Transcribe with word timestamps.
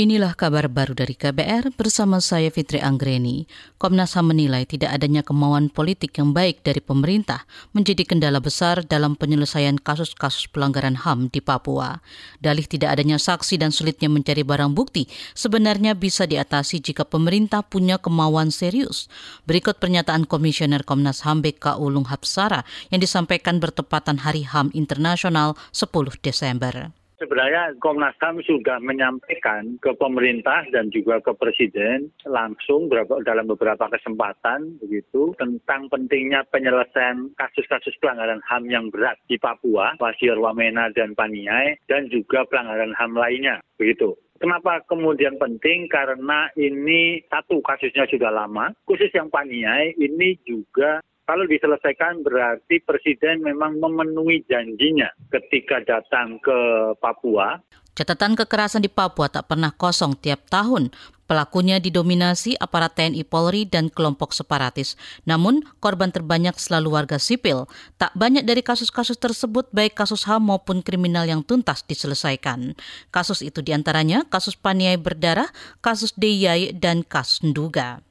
Inilah 0.00 0.32
kabar 0.32 0.64
baru 0.72 0.96
dari 0.96 1.12
KBR 1.12 1.76
bersama 1.76 2.24
saya 2.24 2.48
Fitri 2.48 2.80
Anggreni. 2.80 3.44
Komnas 3.76 4.16
HAM 4.16 4.32
menilai 4.32 4.64
tidak 4.64 4.96
adanya 4.96 5.20
kemauan 5.20 5.68
politik 5.68 6.16
yang 6.16 6.32
baik 6.32 6.64
dari 6.64 6.80
pemerintah 6.80 7.44
menjadi 7.76 8.08
kendala 8.08 8.40
besar 8.40 8.80
dalam 8.80 9.12
penyelesaian 9.12 9.76
kasus-kasus 9.76 10.48
pelanggaran 10.48 10.96
HAM 11.04 11.28
di 11.28 11.44
Papua. 11.44 12.00
Dalih 12.40 12.64
tidak 12.64 12.96
adanya 12.96 13.20
saksi 13.20 13.60
dan 13.60 13.76
sulitnya 13.76 14.08
mencari 14.08 14.40
barang 14.40 14.72
bukti 14.72 15.04
sebenarnya 15.36 15.92
bisa 15.92 16.24
diatasi 16.24 16.80
jika 16.80 17.04
pemerintah 17.04 17.60
punya 17.60 18.00
kemauan 18.00 18.48
serius. 18.48 19.04
Berikut 19.44 19.76
pernyataan 19.84 20.24
Komisioner 20.24 20.80
Komnas 20.80 21.28
HAM 21.28 21.44
BK 21.44 21.76
Ulung 21.76 22.08
Hapsara 22.08 22.64
yang 22.88 23.04
disampaikan 23.04 23.60
bertepatan 23.60 24.24
Hari 24.24 24.48
HAM 24.48 24.72
Internasional 24.72 25.60
10 25.76 25.92
Desember 26.24 26.88
sebenarnya 27.20 27.76
Komnas 27.84 28.16
HAM 28.18 28.40
sudah 28.48 28.80
menyampaikan 28.80 29.76
ke 29.84 29.92
pemerintah 30.00 30.64
dan 30.72 30.88
juga 30.88 31.20
ke 31.20 31.36
presiden 31.36 32.08
langsung 32.24 32.88
dalam 33.22 33.46
beberapa 33.46 33.86
kesempatan 33.92 34.80
begitu 34.80 35.36
tentang 35.36 35.92
pentingnya 35.92 36.48
penyelesaian 36.48 37.28
kasus-kasus 37.36 37.92
pelanggaran 38.00 38.40
HAM 38.48 38.72
yang 38.72 38.88
berat 38.88 39.20
di 39.28 39.36
Papua, 39.36 39.94
Pasir 40.00 40.40
Wamena 40.40 40.88
dan 40.96 41.12
Paniai 41.12 41.76
dan 41.86 42.08
juga 42.08 42.48
pelanggaran 42.48 42.96
HAM 42.96 43.12
lainnya 43.12 43.60
begitu. 43.76 44.16
Kenapa 44.40 44.80
kemudian 44.88 45.36
penting? 45.36 45.84
Karena 45.92 46.48
ini 46.56 47.20
satu 47.28 47.60
kasusnya 47.60 48.08
sudah 48.08 48.32
lama, 48.32 48.72
khusus 48.88 49.12
yang 49.12 49.28
Paniai 49.28 49.92
ini 50.00 50.40
juga 50.48 51.04
kalau 51.30 51.46
diselesaikan 51.46 52.26
berarti 52.26 52.82
Presiden 52.82 53.46
memang 53.46 53.78
memenuhi 53.78 54.42
janjinya 54.50 55.14
ketika 55.30 55.78
datang 55.86 56.42
ke 56.42 56.58
Papua. 56.98 57.54
Catatan 57.94 58.34
kekerasan 58.34 58.82
di 58.82 58.90
Papua 58.90 59.30
tak 59.30 59.46
pernah 59.46 59.70
kosong 59.70 60.18
tiap 60.18 60.50
tahun. 60.50 60.90
Pelakunya 61.30 61.78
didominasi 61.78 62.58
aparat 62.58 62.98
TNI 62.98 63.22
Polri 63.22 63.62
dan 63.62 63.94
kelompok 63.94 64.34
separatis. 64.34 64.98
Namun, 65.22 65.62
korban 65.78 66.10
terbanyak 66.10 66.58
selalu 66.58 66.98
warga 66.98 67.22
sipil. 67.22 67.70
Tak 68.02 68.10
banyak 68.18 68.42
dari 68.42 68.66
kasus-kasus 68.66 69.14
tersebut 69.14 69.70
baik 69.70 69.94
kasus 69.94 70.26
HAM 70.26 70.50
maupun 70.50 70.82
kriminal 70.82 71.30
yang 71.30 71.46
tuntas 71.46 71.86
diselesaikan. 71.86 72.74
Kasus 73.14 73.46
itu 73.46 73.62
di 73.62 73.70
antaranya 73.70 74.26
kasus 74.26 74.58
Paniai 74.58 74.98
Berdarah, 74.98 75.46
kasus 75.78 76.10
Deyai, 76.18 76.74
dan 76.74 77.06
kasus 77.06 77.46
Nduga. 77.46 78.02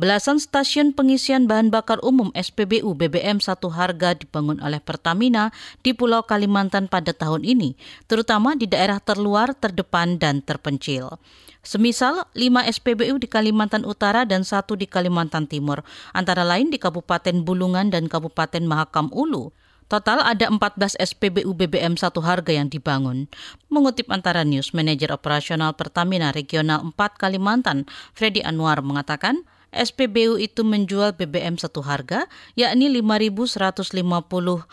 Belasan 0.00 0.40
stasiun 0.40 0.96
pengisian 0.96 1.44
bahan 1.44 1.68
bakar 1.68 2.00
umum 2.00 2.32
SPBU 2.32 2.96
BBM 2.96 3.36
satu 3.36 3.68
harga 3.68 4.16
dibangun 4.16 4.56
oleh 4.64 4.80
Pertamina 4.80 5.52
di 5.84 5.92
Pulau 5.92 6.24
Kalimantan 6.24 6.88
pada 6.88 7.12
tahun 7.12 7.44
ini, 7.44 7.76
terutama 8.08 8.56
di 8.56 8.64
daerah 8.64 8.96
terluar, 8.96 9.52
terdepan, 9.52 10.16
dan 10.16 10.40
terpencil. 10.40 11.20
Semisal 11.60 12.24
5 12.32 12.72
SPBU 12.80 13.20
di 13.20 13.28
Kalimantan 13.28 13.84
Utara 13.84 14.24
dan 14.24 14.40
satu 14.40 14.72
di 14.72 14.88
Kalimantan 14.88 15.44
Timur, 15.44 15.84
antara 16.16 16.48
lain 16.48 16.72
di 16.72 16.80
Kabupaten 16.80 17.44
Bulungan 17.44 17.92
dan 17.92 18.08
Kabupaten 18.08 18.64
Mahakam 18.64 19.12
Ulu. 19.12 19.52
Total 19.92 20.24
ada 20.24 20.48
14 20.48 20.96
SPBU 20.96 21.52
BBM 21.52 22.00
satu 22.00 22.24
harga 22.24 22.56
yang 22.56 22.72
dibangun. 22.72 23.28
Mengutip 23.68 24.08
antara 24.08 24.48
news, 24.48 24.72
manajer 24.72 25.12
operasional 25.12 25.76
Pertamina 25.76 26.32
Regional 26.32 26.88
4 26.88 27.20
Kalimantan, 27.20 27.84
Freddy 28.16 28.40
Anwar 28.40 28.80
mengatakan, 28.80 29.44
SPBU 29.70 30.42
itu 30.42 30.66
menjual 30.66 31.14
BBM 31.14 31.54
satu 31.58 31.82
harga, 31.86 32.26
yakni 32.58 32.90
Rp5.150 32.90 34.66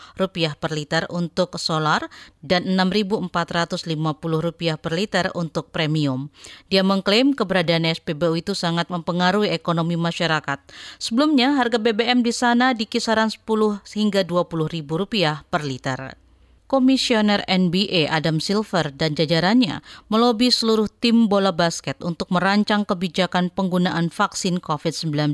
per 0.58 0.70
liter 0.74 1.06
untuk 1.10 1.54
solar 1.56 2.10
dan 2.42 2.64
Rp6.450 2.66 4.76
per 4.78 4.92
liter 4.92 5.30
untuk 5.38 5.70
premium. 5.70 6.30
Dia 6.66 6.82
mengklaim 6.82 7.32
keberadaan 7.32 7.86
SPBU 7.88 8.42
itu 8.42 8.52
sangat 8.58 8.90
mempengaruhi 8.90 9.54
ekonomi 9.54 9.94
masyarakat. 9.94 10.58
Sebelumnya, 10.98 11.54
harga 11.56 11.78
BBM 11.78 12.26
di 12.26 12.34
sana 12.34 12.74
di 12.74 12.84
kisaran 12.84 13.30
10 13.30 13.46
hingga 13.94 14.26
Rp20.000 14.26 15.46
per 15.48 15.62
liter. 15.64 16.27
Komisioner 16.68 17.48
NBA 17.48 18.12
Adam 18.12 18.44
Silver 18.44 18.92
dan 18.92 19.16
jajarannya 19.16 19.80
melobi 20.12 20.52
seluruh 20.52 20.84
tim 21.00 21.24
bola 21.24 21.48
basket 21.48 21.96
untuk 22.04 22.28
merancang 22.28 22.84
kebijakan 22.84 23.48
penggunaan 23.48 24.12
vaksin 24.12 24.60
COVID-19. 24.60 25.32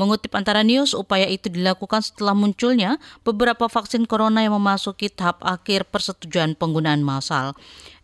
Mengutip 0.00 0.32
antara 0.32 0.64
news, 0.64 0.96
upaya 0.96 1.28
itu 1.28 1.52
dilakukan 1.52 2.00
setelah 2.00 2.32
munculnya 2.32 2.96
beberapa 3.20 3.68
vaksin 3.68 4.08
corona 4.08 4.48
yang 4.48 4.56
memasuki 4.56 5.12
tahap 5.12 5.44
akhir 5.44 5.92
persetujuan 5.92 6.56
penggunaan 6.56 7.04
massal. 7.04 7.52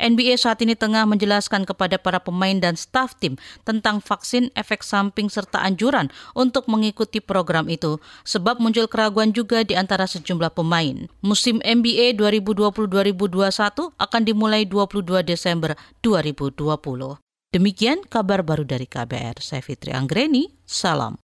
NBA 0.03 0.35
saat 0.43 0.59
ini 0.67 0.75
tengah 0.75 1.07
menjelaskan 1.07 1.63
kepada 1.63 2.03
para 2.03 2.19
pemain 2.19 2.59
dan 2.59 2.75
staf 2.75 3.15
tim 3.23 3.39
tentang 3.63 4.03
vaksin, 4.03 4.51
efek 4.59 4.83
samping 4.83 5.31
serta 5.31 5.63
anjuran 5.63 6.11
untuk 6.35 6.67
mengikuti 6.67 7.23
program 7.23 7.71
itu, 7.71 8.03
sebab 8.27 8.59
muncul 8.59 8.91
keraguan 8.91 9.31
juga 9.31 9.63
di 9.63 9.79
antara 9.79 10.11
sejumlah 10.11 10.51
pemain. 10.51 11.07
Musim 11.23 11.63
NBA 11.63 12.19
2020 12.19 12.83
2020-2021 12.83 13.95
akan 14.01 14.23
dimulai 14.25 14.67
22 14.67 15.23
Desember 15.23 15.79
2020. 16.03 17.21
Demikian 17.53 18.01
kabar 18.09 18.41
baru 18.41 18.65
dari 18.65 18.89
KBR. 18.89 19.45
Saya 19.45 19.61
Fitri 19.61 19.93
Anggreni, 19.93 20.49
salam. 20.65 21.22